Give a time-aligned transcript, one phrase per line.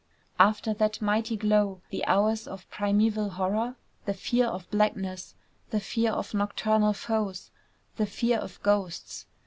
[0.39, 5.35] After that mighty glow, the hours of primeval horror, the fear of blackness,
[5.69, 7.51] the fear of nocturnal foes,
[7.97, 9.27] the fear of ghosts.